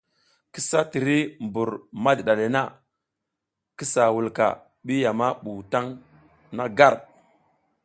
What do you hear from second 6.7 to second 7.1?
gar.